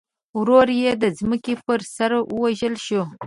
[0.39, 3.01] ورور یې د ځمکې پر سر ووژل شو.